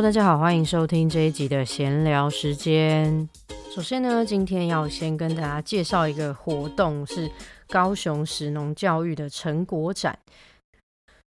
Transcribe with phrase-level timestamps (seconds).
[0.00, 3.28] 大家好，欢迎收听这一集的闲聊时间。
[3.74, 7.28] 首先呢，今天要先跟大家介绍一个活动，是
[7.68, 10.16] 高雄实农教育的成果展。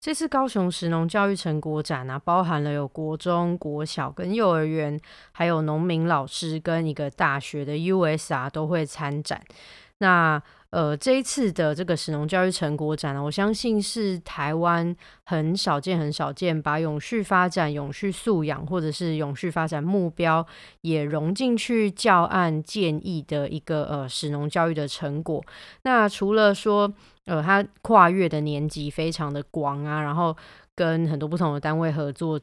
[0.00, 9.40] 这次高雄实农教育成果展呢，包含了有国中国小跟幼儿园，还有农民老师跟一个大学的 USR 都会参展。
[9.98, 20.46] 那呃，这一次的这个史农教育成果展呢，我相信是台湾很少见、很少见，把永续发展、永续素养或者是永续发展目标
[20.82, 25.42] 也融进去教案建议的一个呃史农教育的成果。
[25.82, 26.92] 那除了说
[27.24, 30.36] 呃，它跨越的年级非常的广啊，然后
[30.74, 32.38] 跟很多不同的单位合作。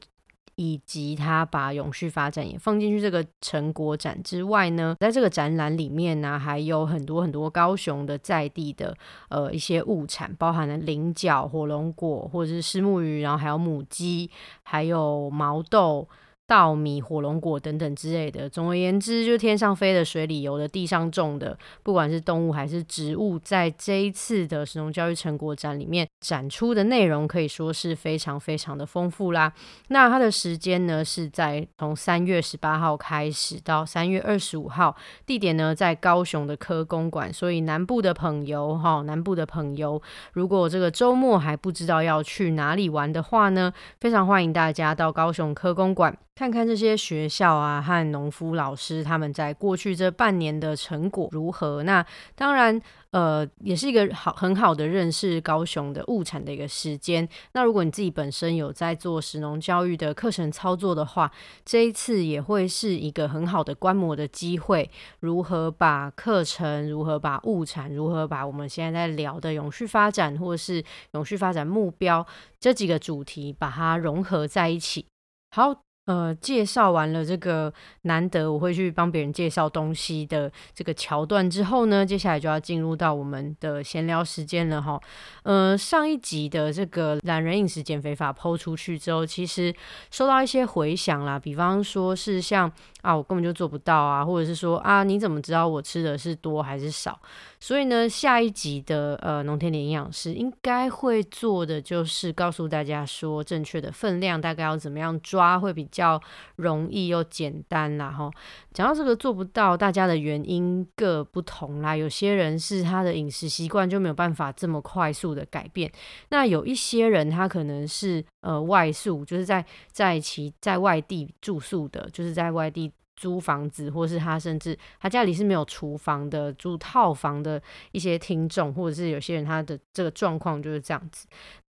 [0.56, 8.96] 以及他把永续发展也放进去这个成果展之外呢，在这个展览里面呢，还有很多很多高雄的在地的
[9.28, 14.30] 呃一些物产，包含了菱角、火龙果或者是石木鱼，然后还有母鸡，
[14.62, 16.08] 还有毛豆。
[16.46, 29.52] 稻米、火龙果等等之类的，总而言之，就天上飞的、水里游的、地上种的，不管是动物还是植物，在这一次的神农教育成果展里面展出的内容，可以说是非常非常的丰富啦。
[29.88, 37.32] 那它的时间呢，是在从三月十八号开始到三月二十五号，地点呢在高雄的科公馆。
[37.32, 40.00] 所以南部的朋友，哈，南部的朋友，
[40.34, 46.14] 如果这个周末还不知道要去哪里玩的话呢，非常欢迎大家到高雄科公馆。
[46.36, 51.84] 看看这些学校啊和农夫老师他们在过去这半年的成果如何？
[51.84, 52.04] 那
[52.34, 52.80] 当然，
[53.12, 57.28] 呃，也是一个好很好的认识高雄的物产的一个时间。
[57.52, 61.30] 那如果你自己本身有在做食农教育的课程操作的话，
[61.64, 64.90] 这一次也会是一个很好的观摩的机会。
[65.20, 72.26] 如何把课程，如何把物产，如何把我们现在在聊的永续发展或是永续发展目标
[72.58, 75.06] 这几个主题，把它融合在一起。
[75.54, 75.82] 好。
[76.06, 77.72] 呃，介绍完了这个
[78.02, 85.00] 难得我会去帮别人介绍东西的这个桥段之后呢，接下来就要进入到我们的闲聊时间了哈。
[85.44, 89.74] 呃，上一集的这个懒人饮食减肥法抛出去之后，其实
[90.10, 92.70] 收到一些回响啦，比方说是像
[93.04, 97.20] 啊，我根本就做不到啊，或者是说啊，你怎么知道我吃的是多还是少？
[97.60, 106.18] 所以呢，下一集的呃农田里营养师应该会做的就是告诉大家说，正确的分量大概要怎么样抓会比较
[106.56, 108.30] 容易又简单啦哈。
[108.72, 111.94] 讲到这个做不到，大家的原因各不同啦。
[111.94, 115.92] 有些人是他的饮食习惯就没有办法这么快速的改变，
[116.30, 122.90] 那有一些人他可能是呃外宿，就是在在其在外地住宿的，就是在外地。
[123.16, 131.26] 租房子，或是他甚至他家里是没有厨房的，住套房的一些听众，或者是有些人他的这个状况就是这样子。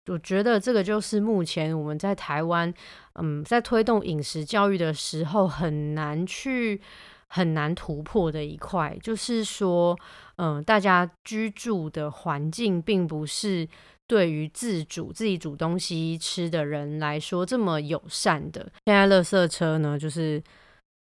[0.06, 2.72] 我觉得这个就是目前我们在台湾，
[3.14, 6.80] 嗯，在推动饮食教育的时候很难去
[7.28, 9.96] 很难突破的一块，就是说，
[10.36, 13.68] 嗯，大家居住的环境并不是
[14.08, 18.60] 对于自主自己煮东西吃的人来说这么友善的。
[18.86, 20.42] 现在垃圾车呢，就是。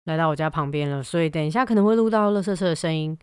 [0.06, 3.17] 来到我家旁边了，所以等一下可能会录到乐色车的声音，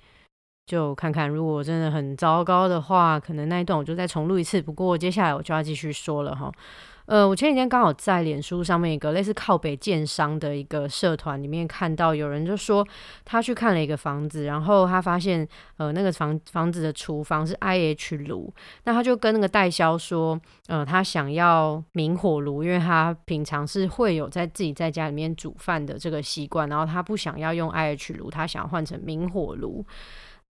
[0.67, 4.63] 就看看如果真的很糟糕的话，可能那一段我就再重录一次。
[4.63, 6.53] 不过接下来我就要继续说了哈。
[7.09, 12.87] 呃，我前几天刚好在脸书上面一个类似靠北建商的一个社团里面看到有人就说
[13.25, 15.49] 他去看了一个房子，然后他发现
[15.79, 18.53] 呃那个房房子的厨房是 IH 炉，
[18.85, 29.83] 那他就跟那个代销说，呃他想要明火炉，因为他平常是会有在自己在家里面煮饭的这个习惯，然后他不想要用 IH 炉，他想要换成明火炉。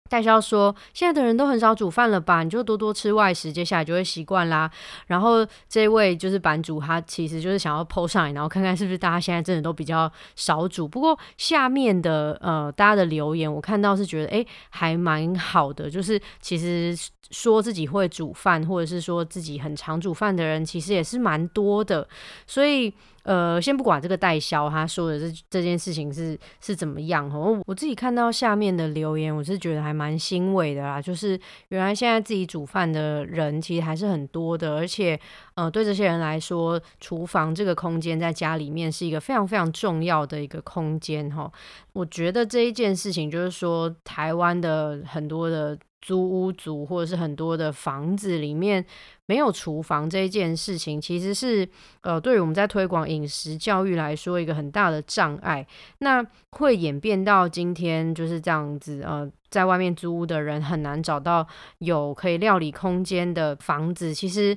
[0.07, 2.43] 代销说：“现在的人都很少煮饭了吧？
[2.43, 4.69] 你就多多吃外食，接下来就会习惯啦。”
[5.07, 10.87] 然后这位就是版主，他其实就是想要 PO 上来，然后看看是不是大家现在真的都比较少煮。
[10.87, 16.95] 不过下面的呃大家的留言，我看到是觉得哎还蛮好的，就是其实
[17.31, 22.07] 说自己会煮饭，或者是说自己很常煮饭的人，其实也是蛮多的，
[22.45, 22.93] 所以。
[23.25, 31.01] 呃，先不管这个代销他说的这这件事情是是怎么样哦，我自己看到下面的留言，我是觉得还蛮欣慰的啦。
[31.01, 31.39] 就是
[31.69, 35.19] 原来现在自己煮饭的人其实还是很多的，而且
[35.55, 41.51] 呃，对这些人来说，厨房这个空间在家里面是一个非常非常重要的一个空间哈。
[41.93, 45.77] 我觉得这一件事情就是说，台湾的很多的。
[46.05, 48.85] 租屋族或者是很多的房子里面
[49.25, 51.67] 没有厨房这一件事情，其实是
[52.01, 55.65] 呃，对于我们在推广饮食教育来说一个很大的障碍。
[55.97, 61.47] 那会演变到今天就是这样子，呃，在外面租屋的人很难找到
[61.79, 64.13] 有可以料理空间的房子。
[64.13, 64.55] 其实。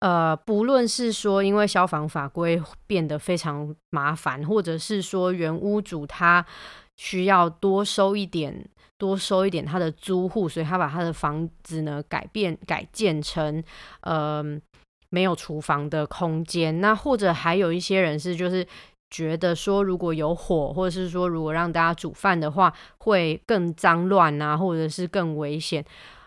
[0.00, 6.44] 呃，不论是说因为消防法规变得非常麻烦，或者是说原屋主他
[6.96, 8.68] 需要多收一点。
[8.96, 13.62] 多收一点他的租户，所以他把他的房子呢改变改建成
[14.02, 14.42] 呃
[15.10, 16.80] 没有厨房的空间。
[16.80, 18.66] 那或者还有一些人是就是
[19.10, 25.84] 觉得说如果有火，或者是说如果让大家煮饭的话会更脏乱啊，或者是更危险，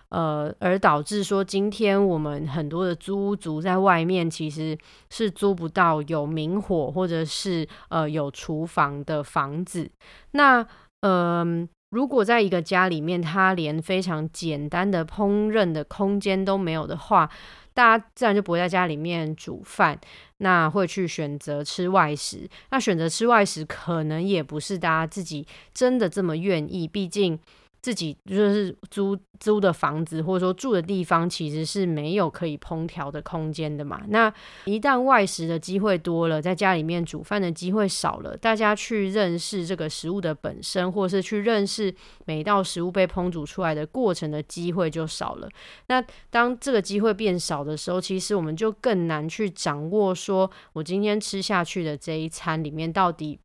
[0.10, 4.78] 呃，而导致说今天我们很多的租屋族在外面其实
[5.10, 9.90] 是租不到有明火或者是呃有厨房的房子。
[10.32, 10.68] 那
[11.02, 11.68] 嗯。
[11.90, 17.30] 如果在一个家里面，他连非常简单的烹饪的空间都没有的话，
[17.74, 19.98] 大家自然就不会在家里面煮饭，
[20.38, 22.50] 那会去选择吃外食。
[22.72, 27.40] 那选择吃外食，可能也不是大家自己真的这么愿意，毕竟。
[27.88, 34.02] 自己就是租租的房子，或者说住的地方，其实是没有可以烹调的空间的嘛。
[34.10, 34.30] 那
[34.66, 41.96] 一旦外食的机会多了，在家里面煮饭的机会少了，大家去认识这个食物的本身，或是去认识
[42.26, 45.48] 每道食物被烹煮出来的过程的机会就少了。
[45.86, 53.40] 那当这个机会变少的时候，其实我们就更难去掌握，说我今天吃下去的这一餐里面到底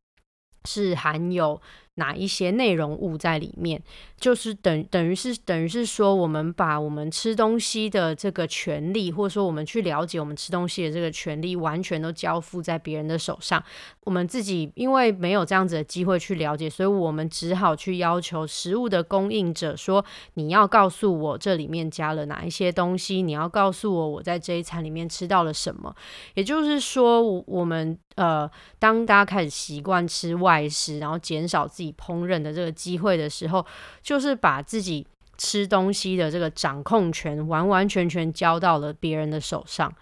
[0.65, 1.61] 是含有。
[1.95, 3.81] 哪一些内容物在里面，
[4.19, 13.63] 就是等等于是等于是说，我们把我们吃东西的这个权利，或者说我们去了解我们吃东西的这个权利，完全都交付在别人的手上。
[14.05, 20.03] 我们自己因为没有这样子的机会去了解，所以我们只好去要求食物的供应者说
[20.33, 25.95] ：“你要告诉我这里面加了哪一些东西，你要告诉我我在这一餐里面吃到了什么。”
[26.33, 31.93] 也就是说，我们呃，当大家开始习惯吃外食，然后减少自己。
[32.03, 33.65] 烹饪的这个机会的时候，
[34.01, 35.05] 就是把自己
[35.37, 39.93] 吃东西的这个掌控权完完全全交到了别人的手上。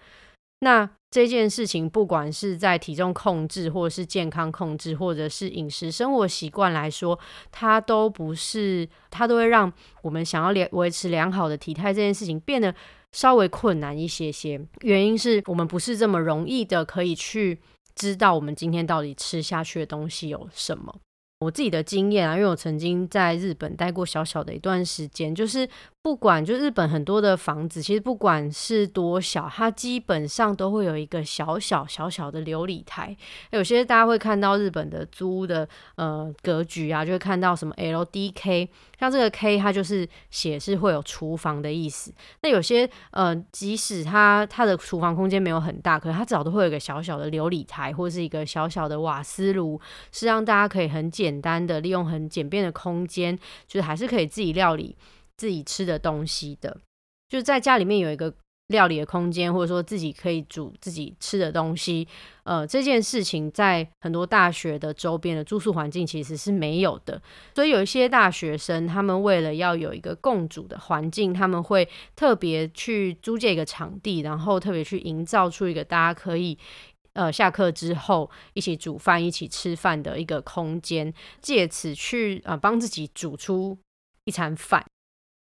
[0.60, 7.16] 那这件事情，不管是在体重控制，或者是健康控制，或者是饮食生活习惯来说，
[7.52, 12.74] 它都不是，它都会让我们想要良维持良好的体态这件事情变得
[13.12, 14.60] 稍微困难一些些。
[14.80, 17.60] 原因是我们不是这么容易的可以去
[17.94, 21.00] 知道我们今天到底吃下去的东西有什么。
[21.42, 25.68] 我自己的经验啊，因为我曾经在日本待过小小的一段时间，就是。
[26.04, 33.16] 不管就日本很多的房子，其实不管是多小，它基本上都会有一个小小小小的琉璃台。
[33.52, 38.68] 有些大家会看到日本的租屋的呃格局啊，就会看到什么 L D K，
[38.98, 42.12] 像这个 K 它就是写是会有厨房的意思。
[42.40, 49.80] 那有些呃，即使它它的厨房空间没有很大，可是它至少都会有一个小小的琉璃台，或是一个小小的瓦斯炉，
[50.10, 54.94] 是让大家可以很简简单的利用很简便的空间，就是还是可以自己料理。
[55.34, 56.78] 自己吃的东西的，
[57.28, 58.32] 就在家里面有一个
[58.68, 62.06] 料理的空间，或者说自己可以煮自己吃的东西。
[62.44, 67.20] 呃，这件事情在很多大学的周边的住宿环境其实是没有的，
[67.56, 76.56] 所以有一些大学生，他们为了要有一个共煮的环境，他们会特别去租借一个场地，然后特别去营造出一个大家可以
[77.14, 83.78] 呃下课之后一起煮饭、一起吃饭的一个空间，借此去呃帮自己煮出
[84.24, 84.84] 一餐饭。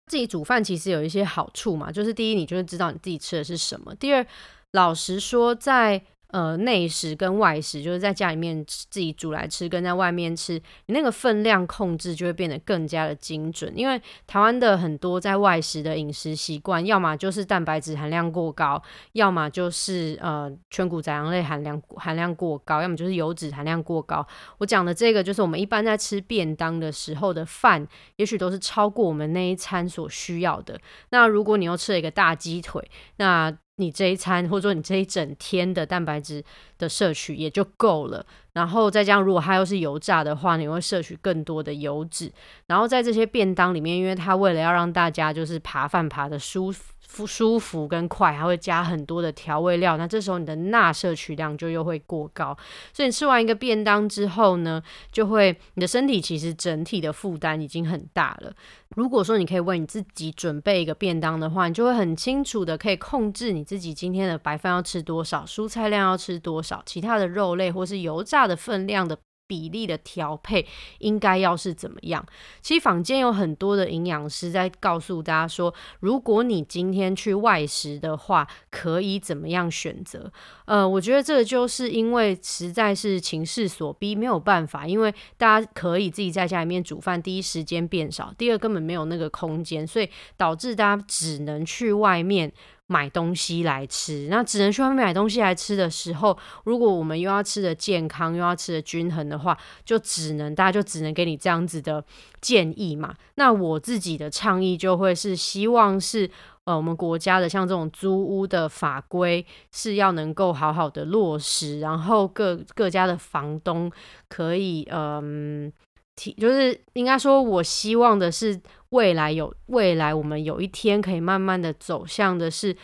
[0.06, 4.26] 自己煮饭其实有一些好处嘛，就是第一，你就是知道你自己吃的是什么；第二，
[4.72, 13.72] 老实说，在呃，内食跟外食，就是在家里面自己煮来吃，跟在外面吃，你那个分量控制就会变得更加的精准。
[13.76, 24.26] 因为台湾的很多在外食的饮食习惯，要么就是蛋白质含量过高，要么就是呃全谷杂粮类含量含量过高，要么就是油脂含量过高。
[24.58, 27.86] 我讲的这个，就是我们一般在吃便当的时候的饭，
[28.16, 30.76] 也许都是超过我们那一餐所需要的。
[31.10, 36.44] 那如果你又吃了一个大鸡腿，那你这一餐，或者说你这一整天的蛋白质
[36.78, 42.32] 的摄取也就够了，然后再加上如果它又是油炸的话，你会摄取更多的油脂。
[42.68, 52.56] 然后在这些便当里面，因为它为了要让大家就是扒饭扒的舒服、不舒服跟快，还会加很多的调味料，那这时候你的钠摄取量就又会过高。
[52.92, 58.52] 所以你吃完一个便当之后呢，就会你的身体其实整体的负担已经很大了。
[58.96, 69.16] 如果说你可以为你自己准备一个便当的话，你就会很清楚的可以控制你自己今天的白饭要吃多少，蔬菜量要吃多少，其他的肉类或是油炸的分量的。
[69.46, 70.66] 比例的调配
[70.98, 72.24] 应该要是怎么样？
[72.62, 80.32] 其实坊间有很多的营养师在告诉大家说，如果你今天去外食的话，可以怎么样选择？
[80.64, 92.50] 呃，我觉得这个就是因为实在是情势所逼，没有办法，因为大家可以自己在家里面煮饭，第一时间变少，第二根本没有那个空间，所以导致大家只能去外面
[92.86, 94.28] 买东西来吃。
[94.30, 102.04] 那只能去外面买东西来吃的时候，如果我们又要吃的健康，又要吃的均衡的话，就只能大家就只能给你这样子的
[102.40, 103.14] 建议嘛。
[103.36, 106.30] 那我自己的倡议就会是希望是。
[106.66, 113.92] 呃，我们国家的像这种租屋的法规是要能够好好的落实，然后各各家的房东
[114.30, 115.70] 可以，嗯，
[116.16, 118.58] 提就是应该说，我希望的是
[118.94, 122.76] 未来有未来，我们有一天可以慢慢的走向的是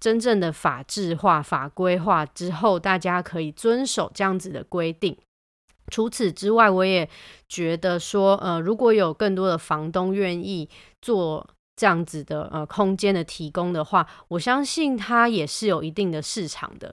[0.00, 5.16] 真正的法制化、法规化之后，大家可以遵守这样子的规定。
[5.90, 7.08] 除此之外，我也
[7.48, 10.68] 觉得说，呃，如果有更多的房东愿意
[11.02, 11.46] 做。
[11.80, 16.92] 这样子的呃空间的提供的话，我相信它也是有一定的市场的。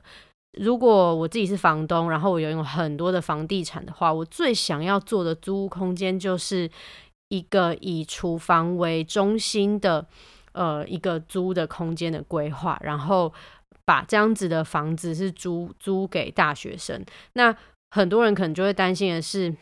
[0.59, 6.69] 如果我自己是房东，然后我拥有很多的房地产的话，我最想要做的租屋空间就是
[7.29, 10.05] 一个以厨房为中心的
[10.53, 13.33] 呃一个租的空间的规划，然后
[13.85, 17.03] 把这样子的房子是租租给大学生。
[17.33, 17.55] 那
[17.91, 19.55] 很多人可能就会担心的是。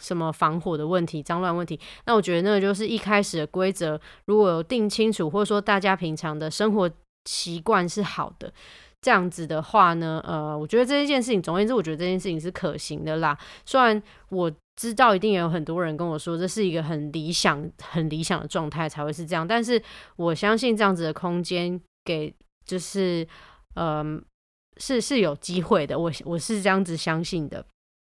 [0.00, 1.78] 什么防火的问题、脏乱问题？
[2.04, 6.90] 那我觉得那个就是一开始的规则，如果有定清楚，或者说大家平常的生活
[7.26, 8.52] 习惯是好的，
[9.00, 13.38] 这样子的话呢，呃，我觉得这一件事情，总而言之，我觉得这件事情是可行的啦。
[13.64, 19.80] 虽然我知道一定也有很多人跟我说，这是一个很理想、很理想的状态才会是这样，但是
[20.16, 23.26] 我相信这样子的空间给就是，
[23.76, 24.22] 嗯，
[24.78, 25.98] 是是有机会的。
[25.98, 27.64] 我我是这样子相信的。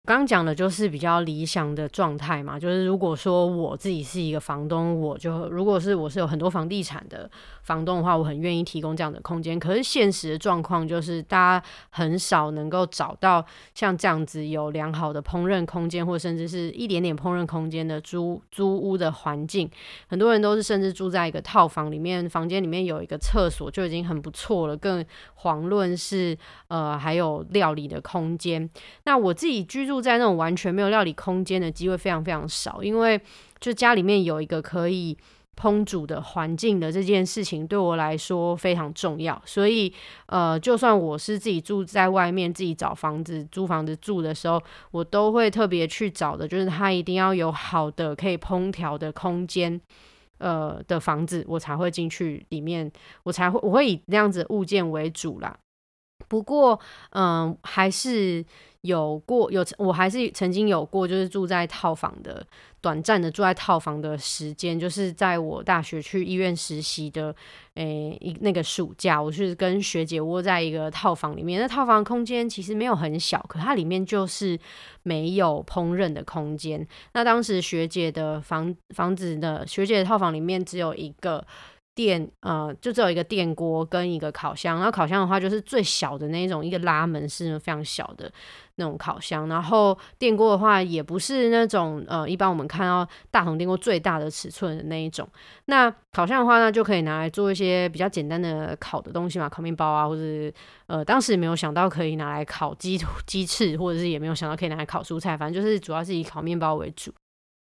[0.07, 7.31] 刚讲的就是比较理想的状态嘛，就是如果说我自己是一个房东，我就如果是我是有很多房地产的
[7.63, 9.59] 房东的话，我很愿意提供这样的空间。
[9.59, 13.43] 可是现实的状况就是，大家很少能够找到
[13.75, 19.71] 像这样子有良好的烹饪空间，或甚至是一点点烹饪空间的租租屋的环境。
[20.09, 25.03] 很多人都是甚至住在一个套房里面，房间里面有一个厕所就已经很不错了，更
[25.41, 26.37] 遑论是
[26.69, 28.69] 呃还有料理的空间。
[29.05, 29.94] 那我自己居住。
[29.95, 33.21] 住在那种完全没有料理空间的机会非常非常少，因为
[33.61, 35.17] 就家里面有一个可以
[35.57, 39.93] 烹煮的环境的这件事情对我来说非常重要，所以
[40.27, 44.61] 呃，就算我是自己住在外面，自己找房子租房子住的时候，
[44.91, 49.81] 我都会特别去找的，就是它一定要有好的可以烹调的空间，
[50.39, 52.91] 呃的房子，我才会进去里面，
[53.23, 55.57] 我才会我会以那样子物件为主啦。
[56.27, 58.45] 不过嗯，还是。
[58.85, 62.47] 有过有，我还是曾经有过，就是住在套房的
[62.83, 67.35] 短暂的住在套房的时间，就是在我大学去医院实习的，
[67.77, 71.59] 诶，一那个暑假，我是跟学姐窝在一个套房里面。
[71.59, 74.59] 那套房空间其实没有很小，可它里面就是
[75.03, 76.87] 没有烹饪的空间。
[77.15, 81.43] 那当时学姐的房房子的学姐的套房里面只有一个。
[81.95, 88.31] 电呃，就只有一个电锅跟一个烤箱，然后烤箱的话就是最小的那种，一个拉门是非常小的
[88.75, 89.49] 那种烤箱。
[89.49, 95.29] 然后电锅的话也不是那种呃，一般我们看到大桶电锅最大的尺寸的那一种。
[95.67, 100.21] 那烤箱的话呢，就可以拿来做一些比较简单的烤的东西嘛，烤面包啊，或者
[100.87, 107.13] 呃，当时没有想到可以拿来烤鸡鸡翅，或者是也没有想到可以拿来烤蔬菜，反正就是主要是以烤面包为主。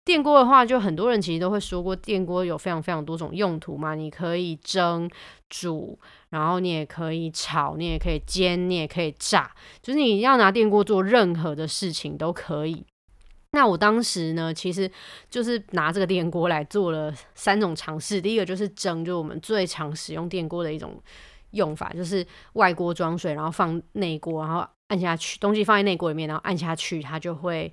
[0.06, 3.96] 电锅的话，就很多人其实都会说过，电锅有非常非常多种用途嘛。
[3.96, 5.10] 你可以蒸、
[5.50, 5.98] 煮，
[6.30, 9.50] 然后你也可以炒，你也可以煎，你也可以炸，
[9.82, 12.86] 就是你要拿电锅做任何的事情都可以。
[13.50, 14.88] 那我当时呢，其实
[15.28, 18.20] 就是拿这个电锅来做了三种尝试。
[18.20, 21.02] 第一个就是蒸，就是我们最常使用电锅的一种
[21.50, 27.72] 用法，就是外锅装水，然后放内锅，然后按下去，东西放在内锅里面，然后按下去，它就会。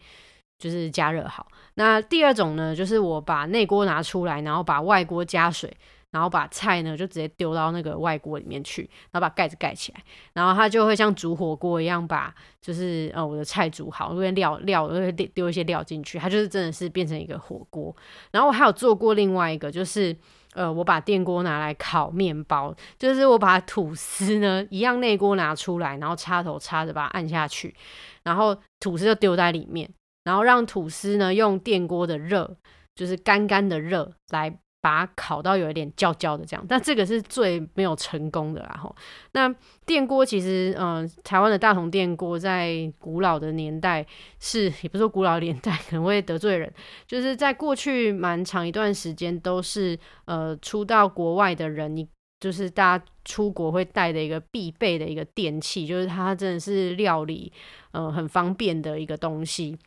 [0.63, 1.46] 就是加热好。
[1.74, 5.75] 那第二种呢，就是我把内锅拿出来，然后把外锅加水，
[6.12, 10.01] 然后把菜呢就直接丢到那个外锅里面去，然后把盖子盖起来，
[10.32, 17.93] 然后它就会像煮火锅一样，把就是呃我的菜煮好，因为料料会丢一些料进去，它就是真的是变成一个火锅。
[18.32, 20.15] 然后我还有做过另外一个，就是
[20.53, 27.75] 呃我把电锅拿来烤面包，就是我把吐司呢一样内锅拿出来，然后插头插着把它按下去，
[28.22, 29.89] 然后吐司就丢在里面。
[30.24, 32.56] 然后让吐司呢用电锅的热，
[32.96, 34.50] 就是干干的热来
[34.82, 38.77] 把它烤到有一点焦焦的这样，但这个是最没有成功的啦。
[38.82, 38.94] 吼，
[39.32, 39.53] 那
[39.86, 44.06] 电锅其实，嗯，台湾的大同电锅在古老的年代
[44.39, 46.70] 是，也不是说古老年代 可能会得罪人，
[47.08, 52.06] 就是在过去蛮长一段时间都是，呃，出到国外的人，你
[52.42, 57.53] 就是大家出国会带的一个必备的一个电器，就是它真的是料理，
[57.94, 59.77] 呃，很方便的一个东西。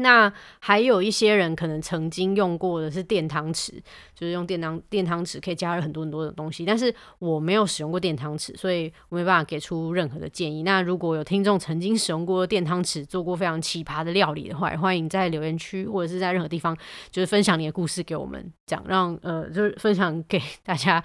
[0.00, 3.72] 那还有一些人可能曾经用过的是电汤匙，
[4.14, 10.62] 就是用电汤电汤匙可以加热很多很多的东西，但是我没有使用过电汤匙，所以我没办法给出任何的建议。
[10.62, 16.76] 那如果有听众曾经使用过电汤匙做过非常奇葩的料理的话，欢迎在留言区或者是在任何地方，
[17.10, 21.02] 就是分享你的故事给我们讲，让呃就是分享给大家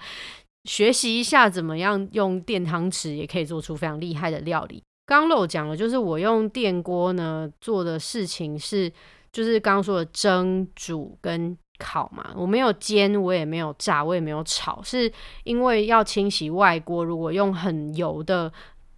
[0.64, 4.82] 学习一下怎么样用电汤匙也可以做出非常厉害的料理。
[5.06, 8.90] 刚漏讲了，就是我用电锅呢做的事情是，
[9.30, 12.32] 就是刚刚说的蒸、煮跟烤嘛。
[12.36, 15.12] 我没有煎，我也没有炸，我也没有炒，是
[15.44, 18.52] 因为要清洗外锅，如果用很油的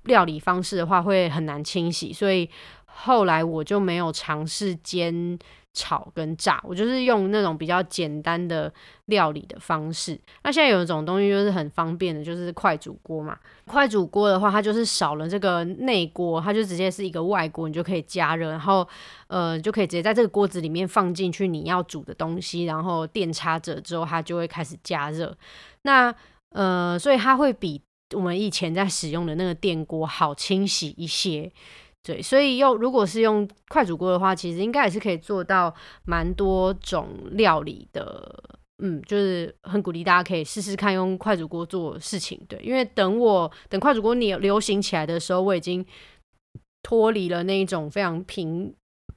[0.05, 2.49] 料理方式的话，会很难清洗，所以
[2.85, 5.39] 后来我就没有尝试煎。
[5.77, 8.73] 炒跟炸，我就是用那种比较简单的
[9.05, 10.19] 料理的方式。
[10.43, 13.39] 那现在有一种东西就是很方便的，就是快煮锅嘛。
[13.67, 18.89] 快煮锅的话，它就是少了这个内锅，它就直接是一个外锅，你就可以加热，然后
[19.27, 25.37] 呃就可以直接在这个锅子里面放进去你要煮的东西，然后电插着之后，它就会开始加热。
[25.83, 26.15] 那
[26.51, 27.83] 呃，所以它会比
[28.15, 31.53] 我们以前在使用的那个电锅好清洗一些。
[32.07, 38.61] 对，所以用如果是用快煮锅的话，其实应该也是可以做到蛮多种料理的。
[38.81, 42.41] 嗯，就是很鼓励大家可以试试看用快煮锅做事情。
[42.47, 45.85] 对，因为等我等快煮锅你流行起来的时候，我已经
[46.83, 48.73] 脱离了那一种非常贫，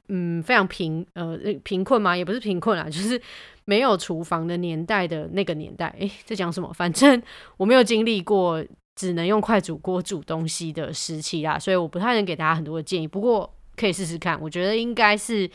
[0.07, 3.21] 嗯，非常贫呃贫困嘛，也不是贫困啊，就是
[3.65, 5.93] 没有厨房的年代的那个年代。
[5.99, 6.73] 诶，在讲什么？
[6.73, 7.21] 反正
[7.57, 8.65] 我没有经历过。
[8.99, 13.07] 只能用快煮锅煮东西的时期啦，所以我不太能给大家很多的建议。
[13.07, 15.49] 不过可以试试看，我觉得应该是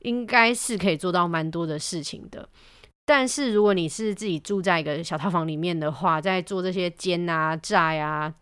[0.00, 2.46] 应该是可以做到蛮多的事情的。
[3.06, 8.34] 但是如果你是自己住在一个小套房里面的话，在做这些煎啊、炸呀。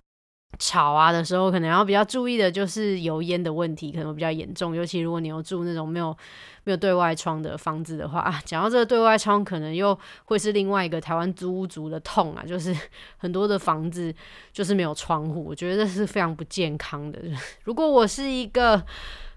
[0.59, 4.75] 吵啊的时候，可能要比较注意的就是油烟的问题，可能比较严重。
[4.77, 6.17] 尤其如果你要住那种没有
[6.65, 12.77] 没有对外窗的房子的话啊，讲到这个对外窗，可能又会是另外一个台湾租屋族的痛啊，就是
[13.19, 14.15] 很多的房子
[14.53, 17.19] 就是没有窗户，我觉得这是非常不健康的。
[17.65, 18.83] 如果我是一个。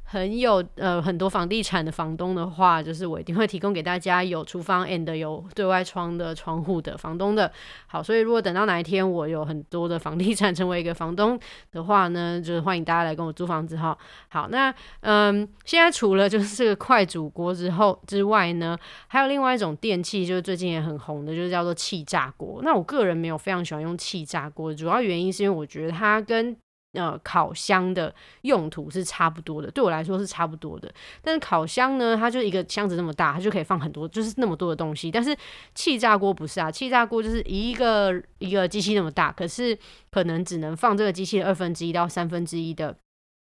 [0.08, 7.52] 很有呃很多房地产的房东的话，就是我一定会提供给大家有厨房 and 有对外窗的窗户的房东的。
[7.88, 11.38] 好，所以如果等到哪一天我有很多的房地产成为一个房东
[11.72, 13.98] 的话呢，就是欢迎大家来跟我租房子哈。
[14.30, 22.62] 好，那嗯，现在除了就是快煮锅之后之外呢，还有另外一种电器，就是最近也很红的，就是叫做气炸锅。
[22.63, 26.56] 那我个人没有非常喜欢用气炸锅，主要原因是因为我觉得它跟
[26.95, 30.91] 呃，烤箱的用途是差不多的，对我来说是差不多的。
[31.21, 35.12] 但是烤箱呢，它就一个箱子那么大，它就可以放很多，就是那么多的东西。
[35.12, 35.36] 但是
[35.73, 39.77] 气炸锅不是啊，气炸锅就是一个一个机器那么大，可是
[40.10, 42.95] 可能只能放这个机器的二分之一到三分之一的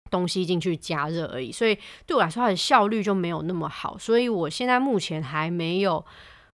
[0.10, 1.52] 东西进去加热而已。
[1.52, 3.98] 所以对我来说，它的效率就没有那么好。
[3.98, 6.06] 所以我现在目前还没有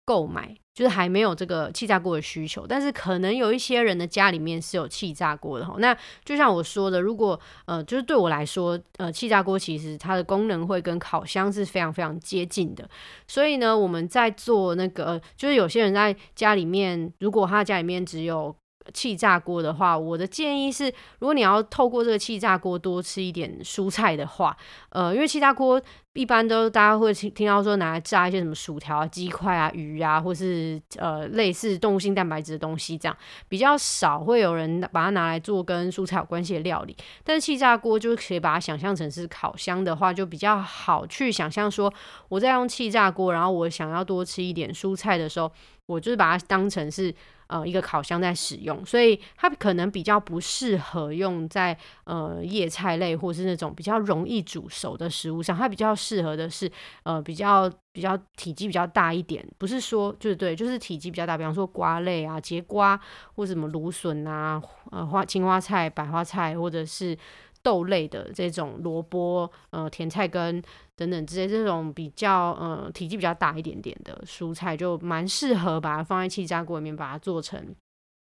[0.05, 0.55] 购买。
[0.73, 5.75] 就是还没有这个气炸锅的需求，但是可能有一些人的家里面是有气炸锅的哈。
[5.79, 12.89] 那就像我说的，如果呃，就是对我来说，呃，气炸锅其实它的功能会跟烤箱是非常非常接近的。
[13.27, 18.55] 所以呢，我们在做那个，就是有些人在家里面，如果他家里面只有
[18.93, 20.85] 气炸锅的话，我的建议是，
[21.19, 24.55] 如果你要透过这个气炸锅多吃一点蔬菜的话，
[24.89, 25.81] 呃，因为气炸锅
[26.13, 33.15] 一般都大家会听听到说拿来炸一些什么薯条啊、鸡块啊、鱼啊，或是呃类似动物性蛋白质的东西，这样
[33.47, 36.95] 比较少会有人把它拿来做跟蔬菜有关系的料理。
[37.23, 41.93] 但是气炸锅就可以把它想象成是烤箱的话，就比较好去想象说，
[42.27, 45.49] 我在用气炸锅，然后我想要多吃一点蔬菜的时候，
[45.91, 47.13] 我就是把它当成是。
[47.51, 55.57] 呃，一个烤箱在使用，所以它可能比较不适合用在呃叶菜类或是那种比较容易煮熟的食物上。
[55.57, 56.71] 它比较适合的是
[57.03, 62.97] 呃比较比较体积比较大一点，不是说就是对，就是体积比较大，比方说瓜类啊，节瓜
[63.35, 67.17] 或什么芦笋啊，呃花青花菜、百花菜或者是。
[67.63, 70.61] 豆类的这种萝卜、呃甜菜根
[70.95, 77.75] 等等之类，这种比较呃体积比较大一点点的蔬菜，就蛮适合把它放在气炸锅里面，把它做成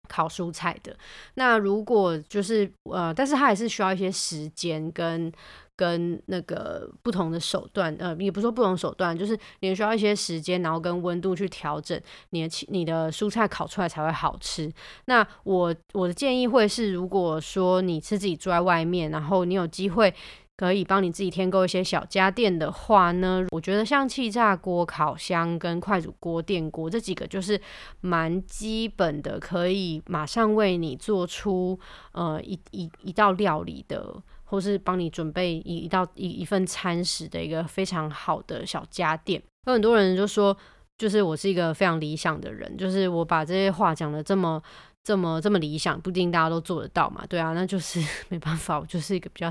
[0.08, 0.96] 烤蔬菜的。
[1.34, 5.32] 那如果就是呃，但是它还是需要一些时间跟。
[5.76, 14.72] 跟那个不同的手段，呃，也不说不同手段，就是你需要一些时间，然后跟温度去调整你的你的蔬菜烤出来才会好吃。
[15.06, 20.14] 那我我的建议会是，如果说你是自己住在外面，然后你有机会
[20.56, 27.60] 可以帮你自己添购一些小家电的话呢，我觉得像气炸锅、烤箱跟快煮锅、电锅这几个就是
[28.00, 31.76] 蛮基本的，可以马上为你做出
[32.12, 34.22] 呃一一一道料理的。
[34.44, 39.42] 或是帮你准备一一道一一份餐食的一个非常好的小家电。
[39.66, 40.56] 有很多人就说，
[40.96, 44.62] 就是我是一个非常理想的人，就是我把这些话讲的这么
[45.02, 47.24] 这么这么理想，不一定大家都做得到嘛。
[47.28, 49.50] 对啊，那就是没办法，我就是一个比较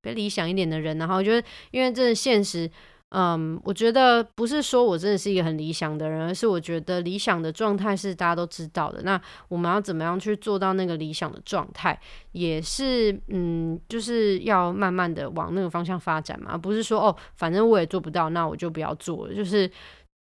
[0.00, 0.98] 比较理想一点的人。
[0.98, 2.70] 然后我觉得，因为这现实。
[3.14, 9.02] 嗯，我觉得不是说我真的是一个很理想的人，而是我觉得理想的状态是大家都知道的。
[9.02, 11.98] 那我们要怎么样去做到那个理想的状态，
[12.32, 19.70] 也是嗯，就是要慢慢的往那个方向发展嘛，而不是说哦，反正我也做不到，那我就不要做了，就是。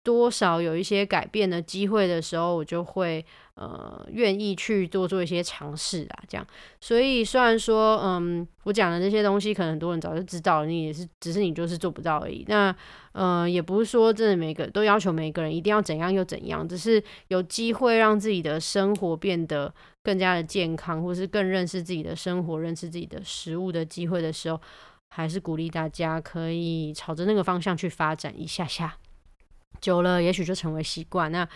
[0.04, 3.24] 多少有一些改变的机会的时候，我就会
[3.56, 6.46] 呃愿意去多做一些尝试啊，这样。
[6.80, 12.44] 所以虽然说，嗯，我讲的这些东西，可能很多人早就知道，你也是，只是你就是做不到而已。
[12.48, 12.74] 那
[13.12, 24.60] 呃，也不是说真的每个都要求每个人一定要怎样又怎样，只是有机会让自己的生活变得更加的健康，或是更认识自己的生活、认识自己的食物的机会的时候，
[25.10, 28.96] 还是鼓励大家可以朝着那个方向去发展一下下。
[29.84, 31.30] 久了，也许就成为习惯。
[31.30, 31.46] 那，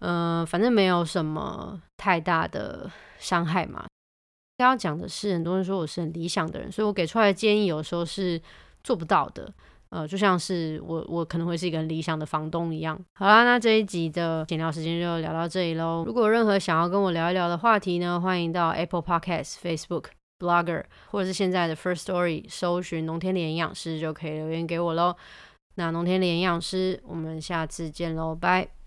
[0.00, 3.86] 呃，反正没有什么太大的伤害嘛。
[4.58, 8.40] 刚刚讲的是，很多人说我是很理想的人，所以我给出来的建议有时候是
[8.84, 9.50] 做不到的。
[9.90, 12.98] 呃，就像是我，我可能会是一个很理想的房东一样。
[13.14, 16.04] 好啦，那这一集的闲聊时间就聊到这里喽。
[16.06, 25.16] 如果任何想要跟我聊一聊的话题呢，欢迎到 Apple Podcast、Facebook、Blogger 或者是现在的 First Story 搜寻农田的营养师就可以留言给我喽。
[25.78, 28.77] 那农田里营养师，我们下次见喽，拜。